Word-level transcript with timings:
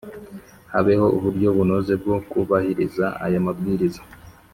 habeho 0.71 1.05
uburyo 1.17 1.47
bunoze 1.57 1.93
bwo 2.01 2.17
kubahiriza 2.29 3.05
aya 3.25 3.39
mabwiriza 3.45 4.01